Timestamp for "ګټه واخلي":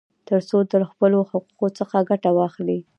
2.09-2.79